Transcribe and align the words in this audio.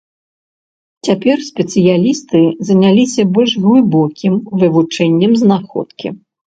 Цяпер 1.07 1.37
спецыялісты 1.49 2.41
заняліся 2.71 3.29
больш 3.39 3.53
глыбокім 3.69 4.33
вывучэннем 4.61 5.31
знаходкі. 5.47 6.07